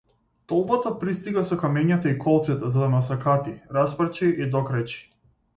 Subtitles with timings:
[0.51, 4.99] Толпата пристига со камењата и колците за да ме осакати, распарчи и докрајчи.